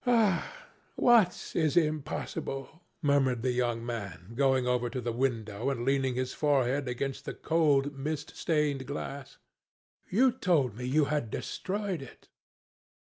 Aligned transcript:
"Ah, 0.07 0.51
what 0.95 1.51
is 1.55 1.77
impossible?" 1.77 2.81
murmured 3.03 3.43
the 3.43 3.51
young 3.51 3.85
man, 3.85 4.31
going 4.33 4.65
over 4.65 4.89
to 4.89 4.99
the 4.99 5.11
window 5.11 5.69
and 5.69 5.85
leaning 5.85 6.15
his 6.15 6.33
forehead 6.33 6.87
against 6.87 7.23
the 7.23 7.35
cold, 7.35 7.95
mist 7.95 8.35
stained 8.35 8.87
glass. 8.87 9.37
"You 10.09 10.31
told 10.31 10.75
me 10.75 10.85
you 10.85 11.05
had 11.05 11.29
destroyed 11.29 12.01
it." 12.01 12.29